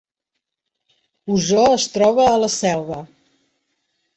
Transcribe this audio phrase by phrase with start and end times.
[1.35, 2.99] Osor es troba a la Selva